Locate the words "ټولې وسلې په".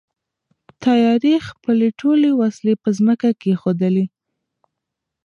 1.99-2.89